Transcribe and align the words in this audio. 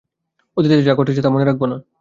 অতীতে 0.57 0.75
যা 0.81 0.93
ঘটেছে 0.95 1.21
তা 1.21 1.29
মনে 1.29 1.45
রাখব 1.45 1.63
না। 1.65 1.77